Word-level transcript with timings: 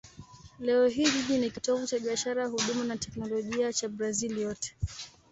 Leo 0.59 0.87
hii 0.87 1.09
jiji 1.11 1.37
ni 1.37 1.51
kitovu 1.51 1.87
cha 1.87 1.99
biashara, 1.99 2.45
huduma 2.47 2.83
na 2.83 2.97
teknolojia 2.97 3.73
cha 3.73 3.89
Brazil 3.89 4.37
yote. 4.39 4.75